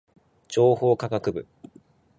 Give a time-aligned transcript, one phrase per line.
[0.47, 1.45] 情報科学部